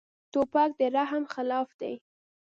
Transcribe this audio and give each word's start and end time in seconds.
توپک 0.31 0.69
د 0.79 0.81
رحم 0.95 1.23
خلاف 1.33 1.69
دی. 1.79 1.93